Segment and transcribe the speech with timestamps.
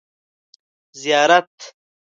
[1.01, 1.57] زیارت